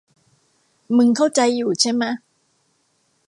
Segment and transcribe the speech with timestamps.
[0.97, 2.11] มึงเข้าใจอยู่ใช่มะ